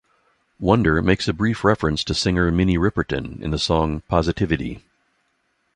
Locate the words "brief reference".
1.31-2.03